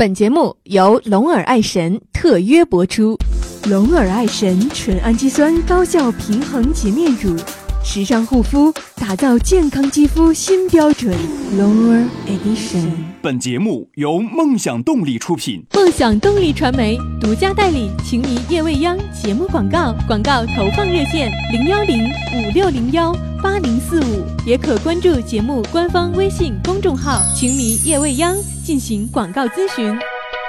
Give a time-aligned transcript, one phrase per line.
[0.00, 3.18] 本节目由龙耳爱神特约播出。
[3.68, 7.36] 龙耳爱神纯氨基酸高效平衡洁面乳，
[7.90, 11.16] 时尚护肤，打造健康肌肤新标准。
[11.56, 12.86] 龙耳 Edition。
[13.22, 22.04] 本节目由梦想动力出品，梦想动力传媒独家代理《情迷夜未央》节目广告，广告投放热线零幺零
[22.36, 29.98] 五六零幺八零四五，也可关注节目官方微信公众号“情迷夜未央”进行广告咨询。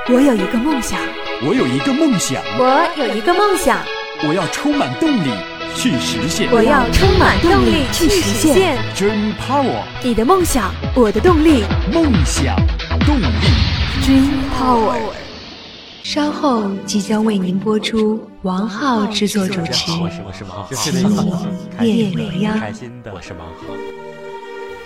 [0.10, 1.00] 我有一个梦想，
[1.48, 3.80] 我有一个梦想，我有一个梦想，
[4.28, 5.30] 我要充满动力
[5.76, 8.78] 去实现，我要充满动力去实现。
[8.96, 12.56] Dream Power，你的梦想，我的动力，梦想
[13.06, 13.26] 动力。
[14.04, 14.98] Dream Power。
[16.04, 20.94] 稍后即将为您播出王浩制作主持我是我是王浩，《情
[21.80, 22.58] 迷夜未央》。
[22.60, 23.74] 开心的，我是王浩。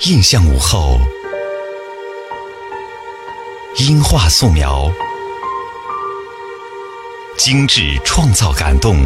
[0.02, 0.98] 印象午后，
[3.78, 4.92] 音画素描，
[7.38, 8.97] 精致创造感动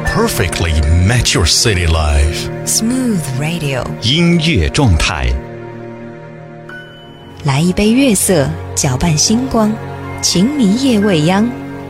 [0.00, 0.72] ，perfectly
[1.06, 2.48] match your city life。
[2.66, 5.28] Smooth Radio，音乐状态，
[7.44, 9.72] 来一杯月色，搅拌星光，
[10.22, 11.48] 情迷夜未央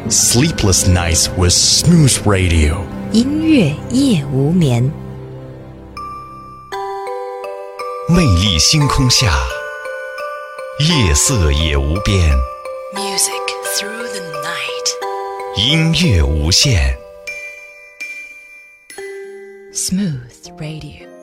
[0.08, 2.78] ，sleepless nights with smooth radio。
[3.12, 4.92] 音乐夜无眠。
[8.08, 9.33] 魅力星空下，
[10.78, 12.30] 夜色也无边
[12.94, 13.30] ，Music
[13.78, 14.89] through the night。
[15.56, 17.03] 音乐无限。
[19.75, 21.13] Smooth Radio。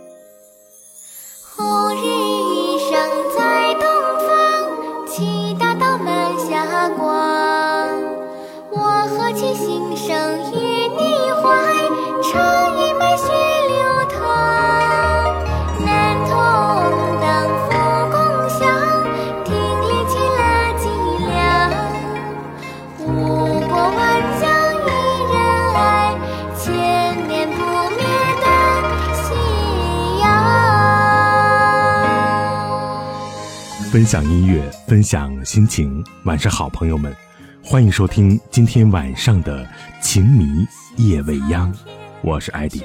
[33.92, 36.02] 分享音乐，分享心情。
[36.24, 37.14] 晚上好，朋友们，
[37.62, 39.66] 欢迎收听今天晚上的
[40.02, 40.66] 《情迷
[40.96, 41.74] 夜未央》，
[42.22, 42.82] 我是艾迪。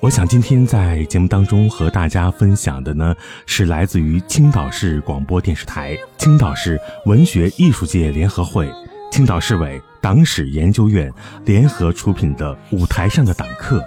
[0.00, 3.14] 我想今天在节目当中和大家分享的呢，
[3.44, 8.72] 是来自于青岛市广播电视台、青岛市文学艺术界联合会、
[9.12, 11.12] 青岛市委党史研究院
[11.44, 13.78] 联合出品的《舞台上的党课》，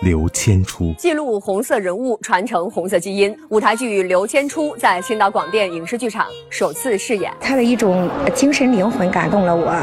[0.00, 0.94] 刘谦初。
[0.96, 3.36] 记录红色人物，传承红色基因。
[3.48, 7.32] 舞台剧《刘谦初》在青岛广电影视剧场首次饰演。
[7.40, 9.74] 他的一种精神灵魂感动了我，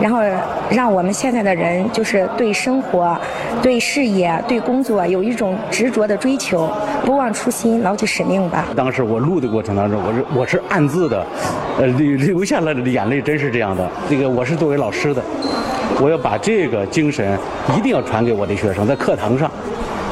[0.00, 0.20] 然后
[0.70, 3.18] 让我们现在的人就是对生活、
[3.60, 6.70] 对事业、对工作有一种执着的追求，
[7.04, 8.66] 不忘初心，牢记使命吧。
[8.76, 11.26] 当时我录的过程当中，我是我是暗自的，
[11.78, 13.90] 呃流流下了眼泪，真是这样的。
[14.08, 15.22] 这个我是作为老师的，
[15.98, 17.38] 我要把这个精神
[17.76, 19.50] 一定要传给我的学生，在课堂上，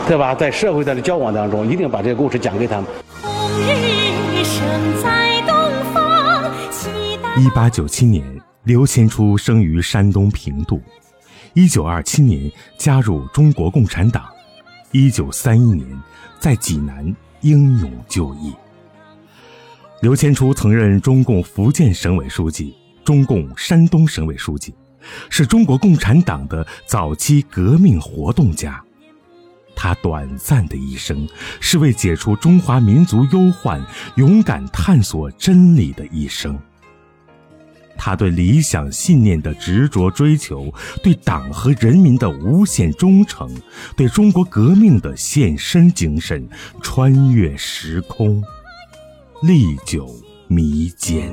[0.09, 0.35] 对吧？
[0.35, 2.87] 在社会的交往当中，一定把这个故事讲给他们。
[3.23, 4.67] 红日升
[5.03, 5.55] 在东
[5.93, 8.25] 方，七大一八九七年，
[8.63, 10.81] 刘谦初生于山东平度。
[11.53, 14.25] 一九二七年加入中国共产党。
[14.91, 15.87] 一九三一年
[16.39, 18.55] 在济南英勇就义。
[20.01, 22.75] 刘谦初曾任中共福建省委书记、
[23.05, 24.75] 中共山东省委书记，
[25.31, 28.83] 是中国共产党的早期革命活动家。
[29.77, 31.29] 他短暂的一生
[31.61, 33.85] 是为解除中华民族忧患
[34.17, 36.59] 勇敢探索真理的一生。
[37.97, 40.73] 他对理想信念的执着追求，
[41.03, 43.49] 对党和人民的无限忠诚，
[43.97, 46.49] 对中国革命的献身精神，
[46.83, 48.43] 穿越时空，
[49.43, 50.09] 历久
[50.49, 51.33] 弥坚。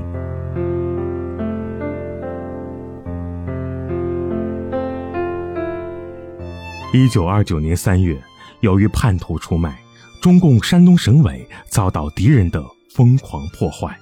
[6.94, 8.22] 一九二九年三月，
[8.60, 9.82] 由于叛徒出卖，
[10.22, 13.98] 中共山东省委遭到敌人的疯狂破坏。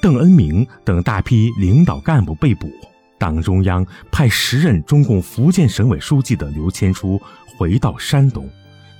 [0.00, 2.72] 邓恩铭等大批领导干部被捕，
[3.18, 7.20] 党中央派时任中共福建省委书记的刘谦初
[7.58, 8.48] 回到山东，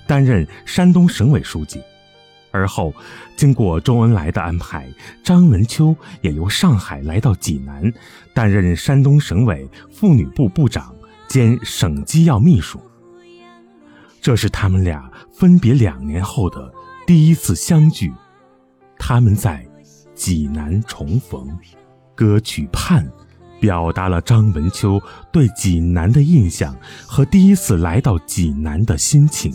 [0.06, 1.80] 担任山东省委书记。
[2.50, 2.92] 而后，
[3.36, 4.86] 经过周恩来的安排，
[5.24, 7.90] 张文秋也由上海来到济南，
[8.34, 10.94] 担任山东省委妇女部部长
[11.26, 12.78] 兼省机要秘书。
[14.20, 16.72] 这是他们俩分别两年后的
[17.06, 18.12] 第一次相聚，
[18.98, 19.66] 他们在
[20.14, 21.48] 济南重逢，
[22.14, 23.06] 歌曲《盼》
[23.60, 25.00] 表达了张文秋
[25.32, 26.76] 对济南的印象
[27.06, 29.52] 和第一次来到济南的心情。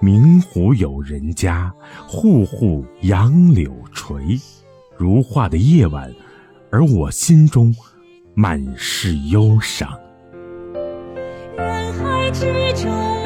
[0.00, 1.70] 明湖有人家，
[2.08, 4.40] 户户杨柳垂。
[4.96, 6.10] 如画的夜晚，
[6.70, 7.74] 而我心中
[8.34, 9.99] 满是忧伤。
[12.40, 13.19] 之中，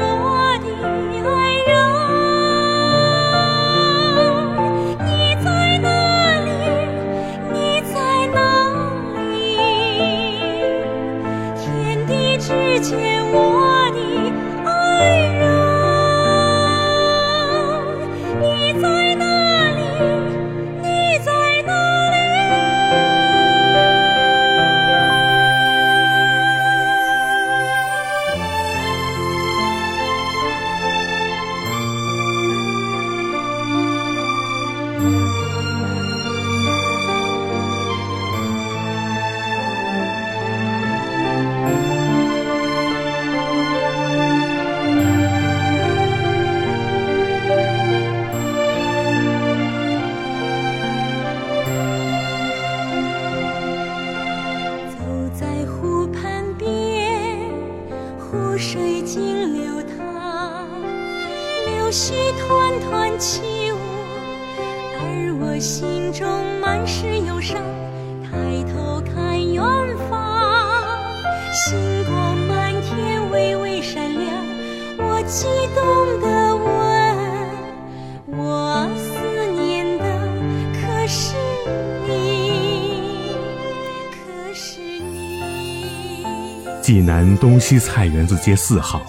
[86.85, 89.01] 济南东西菜园子街四号，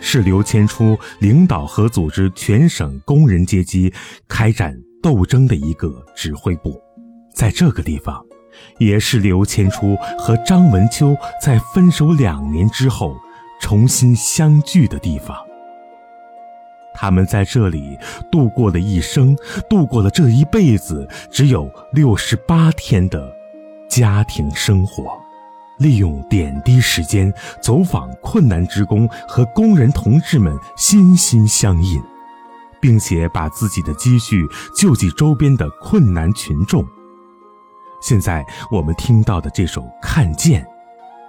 [0.00, 3.92] 是刘谦初领导和组织全省工人阶级
[4.26, 6.80] 开展斗争的一个指挥部。
[7.34, 8.18] 在这个地方，
[8.78, 11.14] 也是刘谦初和张文秋
[11.44, 13.14] 在分手两年之后
[13.60, 15.36] 重新相聚的地方。
[16.94, 17.98] 他们在这里
[18.32, 19.36] 度过了一生，
[19.68, 23.30] 度过了这一辈子只有六十八天的
[23.86, 25.27] 家庭生活。
[25.78, 27.32] 利用点滴时间
[27.62, 32.02] 走访困难职工和工人同志们，心心相印，
[32.80, 34.44] 并且把自己的积蓄
[34.76, 36.84] 救济周边的困难群众。
[38.00, 40.62] 现在我们听到的这首《看见》，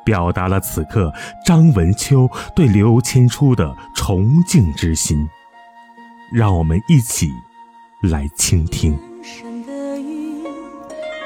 [0.04, 1.12] 表达了此刻
[1.46, 5.18] 张文秋对刘谦初的崇敬之心。
[6.32, 7.28] 让我们一起
[8.04, 8.96] 来倾听。
[9.24, 10.44] 山的雨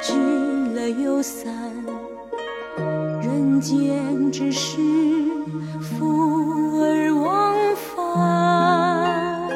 [0.02, 0.14] 聚
[0.74, 1.54] 了又散，
[3.54, 4.80] 人间只是
[5.80, 9.48] 福而忘返。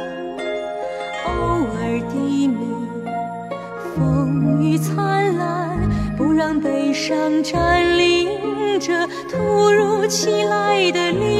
[1.25, 1.31] 偶
[1.65, 2.57] 尔低迷，
[3.95, 5.79] 风雨灿烂，
[6.15, 11.36] 不让悲伤占领着突如其来的离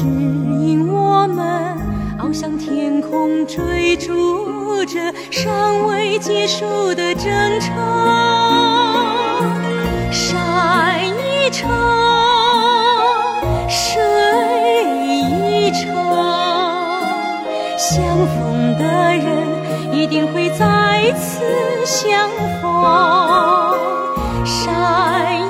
[0.00, 1.76] 指引我们
[2.18, 4.98] 翱翔天空，追逐着
[5.30, 6.64] 尚未结束
[6.94, 7.76] 的征程。
[10.10, 11.68] 山一程，
[13.68, 14.00] 水
[15.04, 15.94] 一程，
[17.76, 18.84] 相逢的
[19.18, 19.46] 人
[19.92, 21.44] 一定会再次
[21.84, 22.26] 相
[22.62, 22.72] 逢。
[24.46, 25.49] 山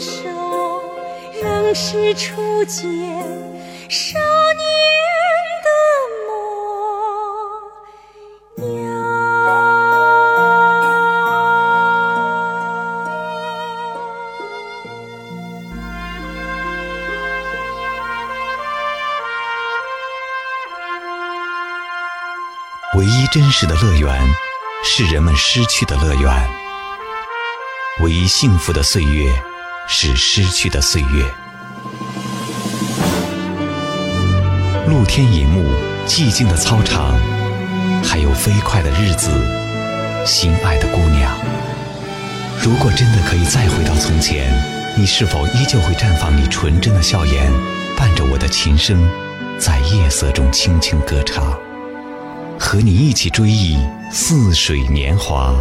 [0.00, 0.22] 手，
[1.42, 2.84] 仍是初见
[3.88, 4.64] 少年
[5.62, 5.68] 的
[6.26, 6.30] 模
[8.56, 8.70] 样。
[22.96, 24.34] 唯一真实的乐园，
[24.82, 26.32] 是人们失去的乐园；
[28.02, 29.30] 唯一幸福的岁月，
[29.92, 31.24] 是失去的岁月。
[34.86, 35.68] 露天银幕，
[36.06, 37.12] 寂静的操场，
[38.00, 39.28] 还有飞快的日子，
[40.24, 41.36] 心爱的姑娘。
[42.62, 44.48] 如果真的可以再回到从前，
[44.96, 47.52] 你是否依旧会绽放你纯真的笑颜，
[47.96, 49.10] 伴着我的琴声，
[49.58, 51.52] 在夜色中轻轻歌唱？
[52.60, 53.76] 和你一起追忆
[54.12, 55.52] 似水年华。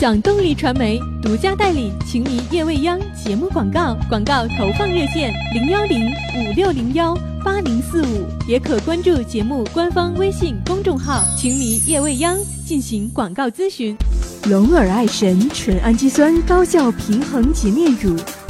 [0.00, 6.06] 享动力传媒独家代理《情迷夜未央》节目广告，广告投放热线零幺零
[6.38, 7.14] 五六零幺
[7.44, 13.94] 八零四五，也可关注节目官方微信公众号“情迷夜未央”进行广告咨询。
[14.48, 18.16] 龙耳爱神纯氨基酸高效平衡洁面乳，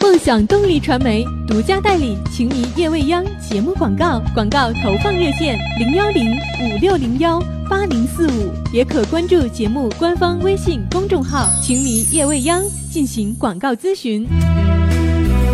[0.00, 7.38] 梦想动力传媒独家代理《情迷夜未央》节目广告，广告投放热线零幺零五六零幺
[7.68, 14.26] 八零四五，也可关注节目官方微信公众号“情迷夜未央”进行广告咨询。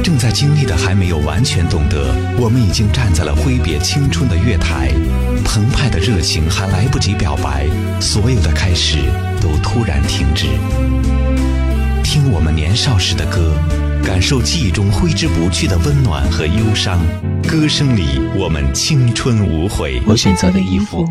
[0.05, 4.93] 正在经历的还没有完全懂得，我们已经站在了挥别青春的月台，
[5.45, 7.67] 澎湃的热情还来不及表白，
[8.01, 8.99] 所有的开始
[9.43, 10.47] 都突然停止。
[12.05, 13.53] 听我们年少时的歌，
[14.07, 17.05] 感受记忆中挥之不去的温暖和忧伤。
[17.43, 20.01] 歌声里，我们青春无悔。
[20.07, 21.05] 我选择的衣服，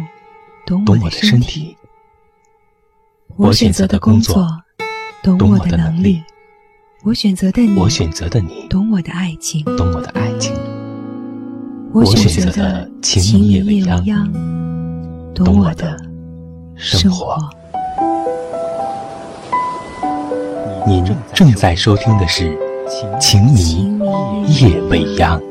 [0.65, 1.75] 懂我的身体；
[3.35, 4.47] 我选择的工作，
[5.21, 6.23] 懂我的能力。
[7.03, 10.53] 我选择的你，我选择的你，懂我的爱情，懂我的爱情。
[11.93, 14.31] 我选择的情迷夜未央，
[15.33, 15.97] 懂我的
[16.77, 17.37] 生活。
[20.87, 22.49] 您正在收听的是
[22.87, 23.97] 《情迷
[24.59, 25.41] 夜未央》。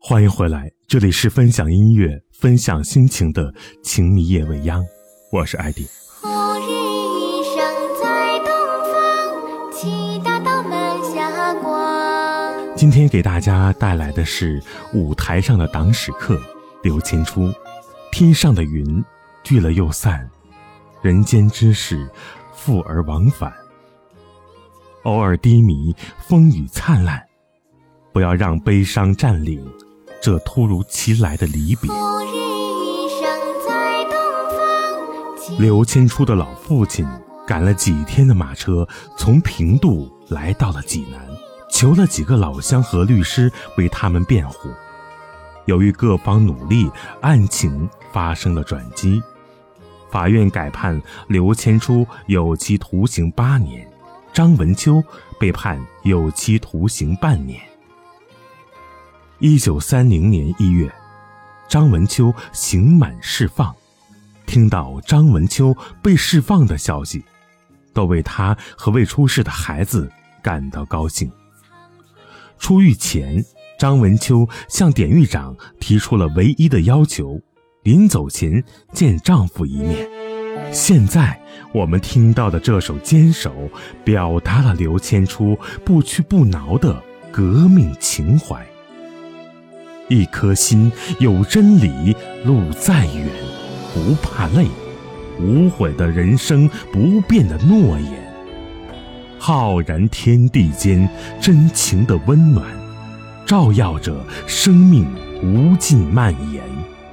[0.00, 4.82] 欢迎回来，这里是分享音乐、分享心情的《情迷夜未央》。
[5.30, 5.86] 我是艾迪。
[6.20, 7.54] 红日一升
[8.02, 8.50] 在东
[8.90, 12.52] 方，七大道门下光。
[12.74, 14.60] 今天给大家带来的是
[14.94, 16.40] 舞台上的党史课，
[16.82, 17.52] 刘谦初。
[18.10, 19.04] 天上的云
[19.44, 20.28] 聚了又散，
[21.02, 22.08] 人间之事
[22.52, 23.52] 复而往返。
[25.04, 25.94] 偶尔低迷，
[26.26, 27.24] 风雨灿烂，
[28.12, 29.64] 不要让悲伤占领
[30.20, 31.90] 这突如其来的离别。
[35.58, 37.06] 刘谦初的老父亲
[37.46, 38.86] 赶了几天的马车，
[39.16, 41.20] 从平度来到了济南，
[41.70, 44.68] 求了几个老乡和律师为他们辩护。
[45.64, 46.90] 由于各方努力，
[47.22, 49.22] 案情发生了转机，
[50.10, 53.86] 法院改判刘谦初有期徒刑八年，
[54.32, 55.02] 张文秋
[55.38, 57.60] 被判有期徒刑半年。
[59.38, 60.92] 一九三零年一月，
[61.68, 63.74] 张文秋刑满释放。
[64.46, 67.22] 听到张文秋被释放的消息，
[67.92, 70.10] 都为他和未出世的孩子
[70.42, 71.30] 感到高兴。
[72.58, 73.44] 出狱前，
[73.78, 77.38] 张文秋向典狱长提出了唯一的要求：
[77.88, 80.06] 临走前见丈夫一面。
[80.70, 81.40] 现在
[81.72, 83.50] 我们听到的这首《坚守》，
[84.04, 87.02] 表达了刘谦初不屈不挠的
[87.32, 88.62] 革命情怀。
[90.10, 92.14] 一颗心有真理，
[92.44, 93.26] 路再远。
[93.94, 94.66] 不怕累，
[95.40, 98.12] 无悔的人生，不变的诺言。
[99.38, 101.08] 浩然天地间，
[101.40, 102.66] 真情的温暖，
[103.46, 104.14] 照耀着
[104.46, 105.06] 生命
[105.42, 106.67] 无尽蔓延。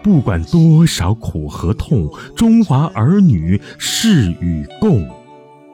[0.06, 5.04] 不管多少苦和痛，中华儿女誓与共，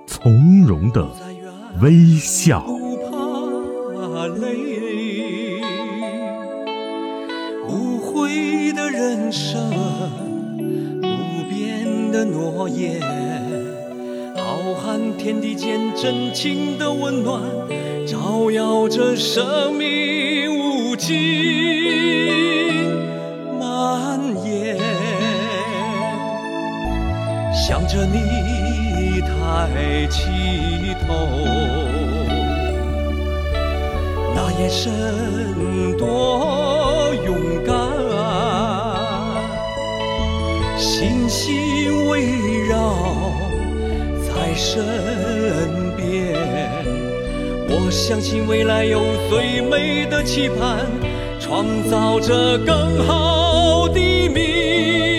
[0.08, 1.06] 从容的
[1.82, 2.62] 微笑。
[2.62, 2.96] 不
[3.92, 5.60] 怕累
[7.68, 9.70] 无悔的人生
[11.02, 13.02] 不变的诺言，
[14.38, 17.44] 浩瀚天地间真情的温暖，
[18.08, 21.20] 照耀着生命无尽
[23.82, 24.78] 蔓延。
[27.54, 29.28] 想着你抬
[30.08, 30.20] 起
[31.02, 31.08] 头，
[34.36, 34.92] 那眼神
[35.98, 36.06] 多
[37.26, 37.30] 勇
[37.66, 37.74] 敢，
[40.78, 42.14] 星星围
[42.70, 42.74] 绕
[44.28, 44.70] 在身
[45.98, 46.04] 边。
[47.68, 50.86] 我相信未来有最美的期盼，
[51.40, 53.41] 创造着更好
[53.94, 55.11] 的名。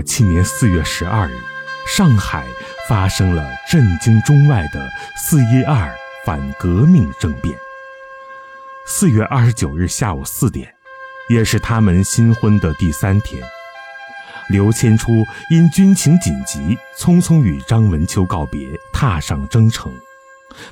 [0.00, 1.36] 二七年四月十二日，
[1.86, 2.46] 上海
[2.88, 7.54] 发生了震惊中外的“四一二”反革命政变。
[8.86, 10.74] 四月二十九日下午四点，
[11.28, 13.42] 也是他们新婚的第三天，
[14.48, 15.12] 刘谦初
[15.50, 19.92] 因军情紧急，匆匆与张文秋告别，踏上征程。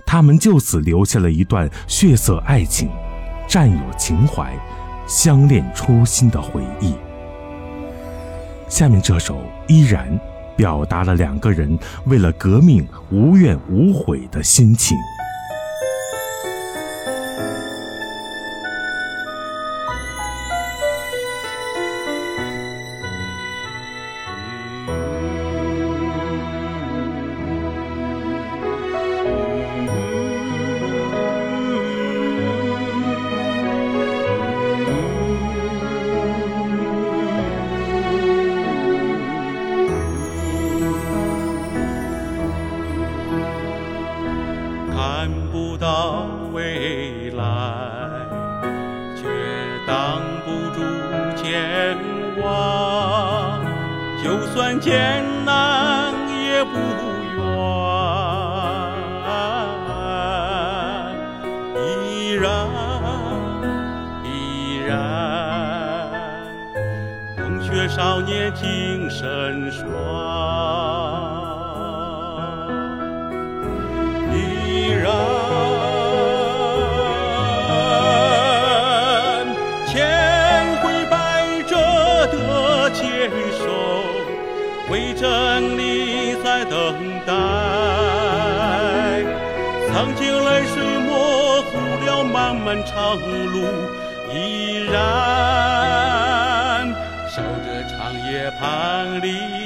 [0.07, 2.89] 他们就此留下了一段血色爱情、
[3.47, 4.59] 战友情怀、
[5.07, 6.95] 相恋初心的回忆。
[8.69, 10.07] 下面这首《依然》，
[10.55, 14.95] 表达了两个人为了革命无怨无悔的心情。
[44.99, 47.45] 看不到未来
[49.15, 49.29] 却
[49.87, 50.81] 挡不住
[51.37, 51.97] 牵
[52.35, 53.61] 挂
[54.21, 56.77] 就算艰难也不
[57.37, 57.39] 远
[61.77, 62.67] 依然
[64.25, 64.91] 依然
[67.37, 69.88] 同雪少年精神爽
[92.69, 93.65] 漫长路，
[94.31, 94.95] 依然
[97.27, 99.58] 守着长夜盼黎明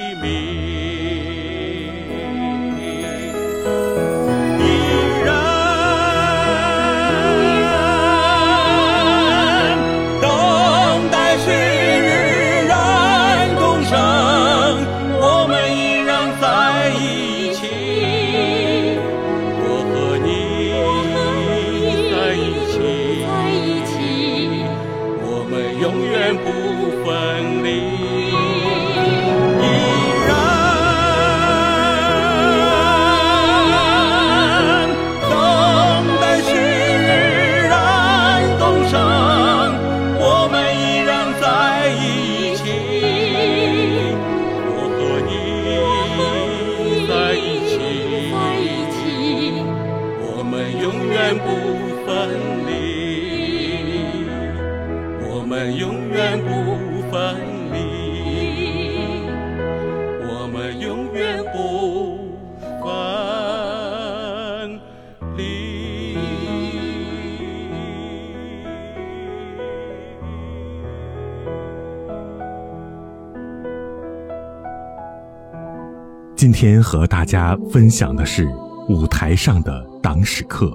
[76.62, 78.48] 今天和大家分享的是
[78.88, 80.72] 舞台上的党史课，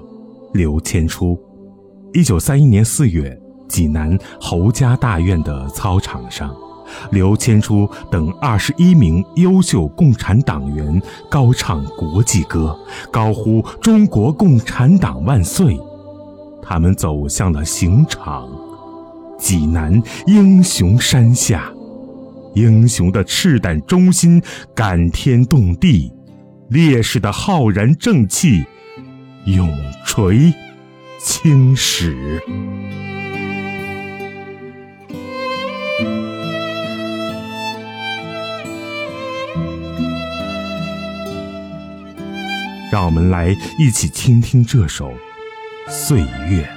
[0.52, 1.34] 刘谦初。
[2.12, 3.34] 一九三一年四月，
[3.70, 6.54] 济南侯家大院的操场上，
[7.10, 12.78] 刘谦初等二十一名优秀共产党员高唱国际歌，
[13.10, 15.80] 高呼“中国共产党万岁”。
[16.60, 18.46] 他们走向了刑场，
[19.38, 21.72] 济南英雄山下。
[22.58, 24.42] 英雄的赤胆忠心
[24.74, 26.12] 感天动地，
[26.70, 28.64] 烈士的浩然正气
[29.44, 29.70] 永
[30.04, 30.52] 垂
[31.20, 32.42] 青史。
[42.90, 45.10] 让我们来一起倾听这首
[45.88, 46.68] 《岁月》。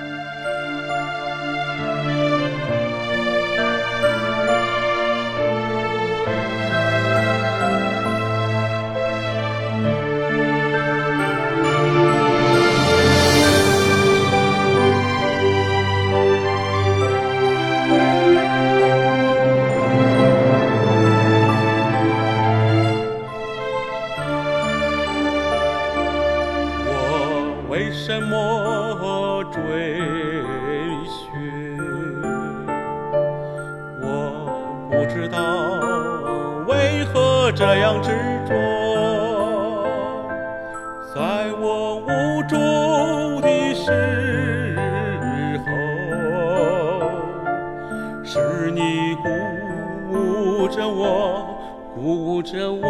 [50.71, 51.45] 着我，
[51.93, 52.01] 鼓
[52.37, 52.87] 舞着我。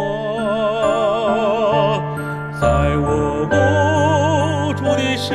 [2.62, 3.54] 在我无
[4.76, 5.34] 助的时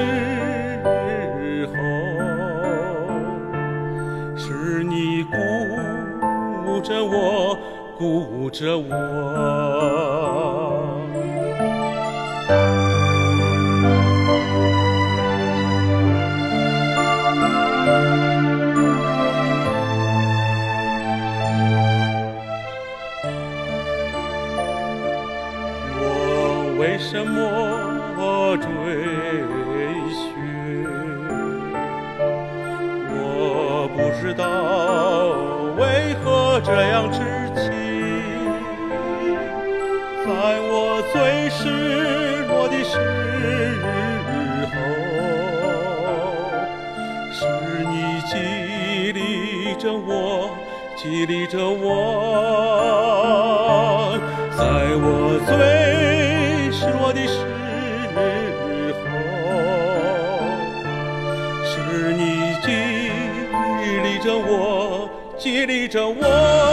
[1.67, 1.75] 候，
[4.37, 5.37] 是你鼓
[6.65, 7.59] 舞着我，
[7.99, 10.26] 鼓舞着我。
[27.17, 28.69] 什么追
[30.13, 30.29] 寻？
[33.09, 34.45] 我不知道
[35.79, 37.19] 为何这样痴
[37.55, 37.65] 情，
[40.27, 40.29] 在
[40.69, 41.17] 我最
[41.49, 41.59] 失
[42.49, 42.93] 落的时
[44.69, 44.77] 候，
[47.33, 47.41] 是
[47.89, 47.95] 你
[48.27, 48.35] 激
[49.13, 49.19] 励
[49.79, 50.51] 着我，
[50.97, 51.87] 激励着我。
[54.59, 54.63] 在
[54.99, 55.07] 我
[55.47, 55.55] 最
[65.67, 66.66] 激励着我。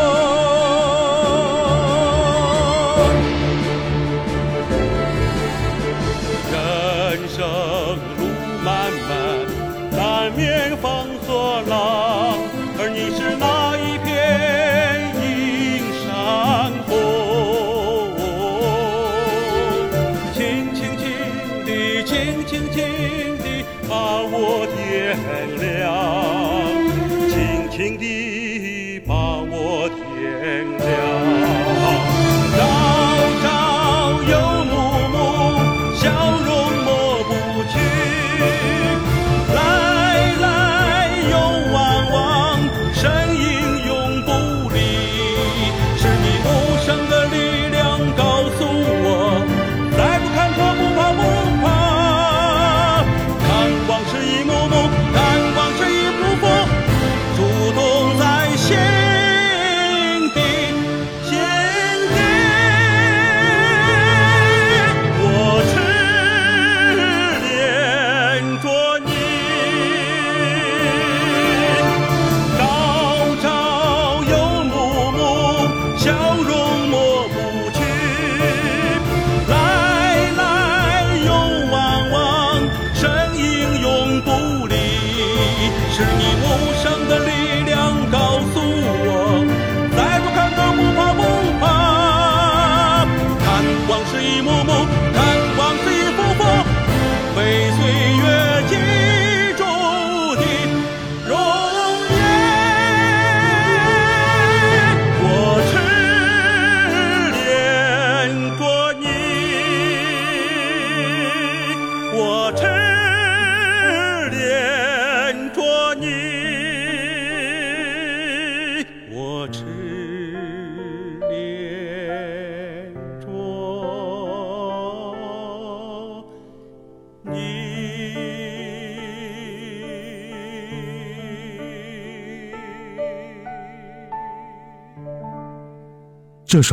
[86.63, 88.62] 无声的力量告诉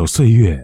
[0.01, 0.57] 首《岁月》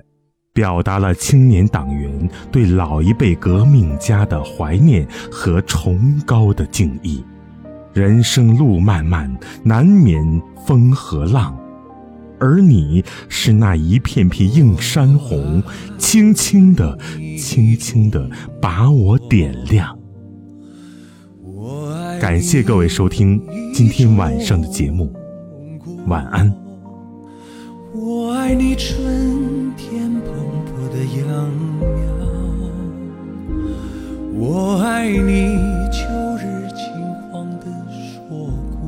[0.54, 7.22] 表达了青年党员对老一辈革命家的怀念和崇高的敬意。
[7.92, 9.30] 人生路漫漫，
[9.62, 10.24] 难免
[10.66, 11.54] 风和浪，
[12.40, 15.62] 而你是那一片片映山红，
[15.98, 16.98] 轻轻的、
[17.38, 19.98] 轻轻的把我点亮。
[22.18, 23.38] 感谢各位收听
[23.74, 25.12] 今天晚上的节目，
[26.06, 26.50] 晚安。
[27.98, 29.00] 我爱你春
[31.06, 32.10] 勃的秧苗，
[34.34, 35.56] 我爱你
[35.92, 36.02] 秋
[36.36, 36.84] 日金
[37.30, 38.84] 黄的硕果。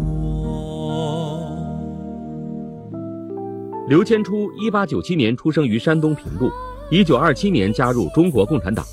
[3.88, 6.50] 刘谦初，一八九七年出生于山东平度，
[6.90, 8.84] 一九二七年加入中国共产党，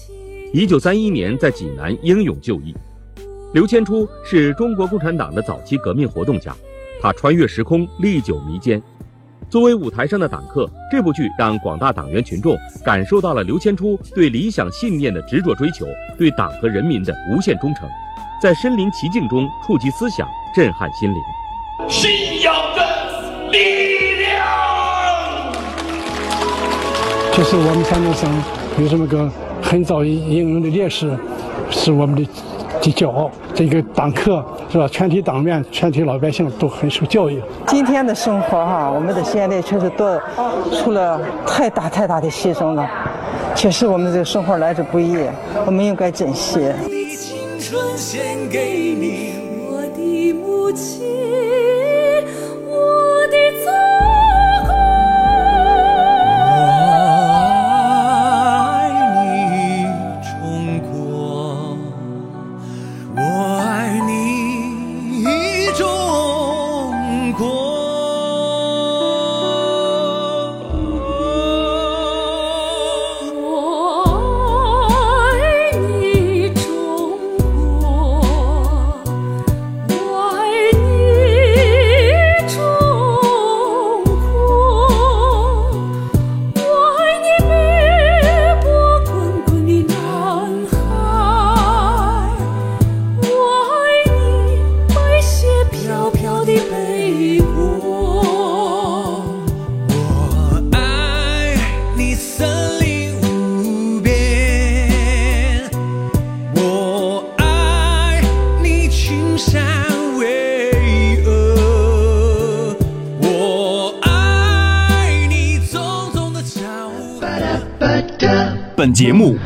[0.53, 2.73] 一九三一年在济南英勇就义。
[3.53, 6.55] 刘谦初是中国共产党的早期革命活动家，
[7.01, 8.81] 他穿越时空，历久弥坚。
[9.49, 15.85] 作为舞台上的党课，这部剧让广大党员群众感受到了刘谦初对理想信念的执着追求，
[16.17, 17.87] 对党和人民的无限忠诚，
[18.41, 21.17] 在身临其境中触及思想，震撼心灵。
[21.87, 24.45] 信仰的力量。
[27.33, 28.29] 就是我们山东省
[28.81, 29.29] 有这么个
[29.61, 31.17] 很早英勇的烈士，
[31.69, 32.29] 是我们的
[32.91, 33.29] 的骄傲。
[33.53, 34.87] 这个党课是吧？
[34.87, 37.41] 全体党员、全体老百姓都很受教育。
[37.67, 40.21] 今天的生活哈，我们的现在确实做
[40.71, 42.87] 出了太大太大的牺牲了，
[43.55, 45.17] 确实我们这个生活来之不易，
[45.65, 46.59] 我们应该珍惜。
[47.17, 49.24] 青春献给你，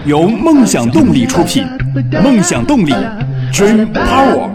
[0.09, 1.63] 由梦想动力出品，
[2.23, 2.91] 梦想动力
[3.53, 4.48] ，Dream Power。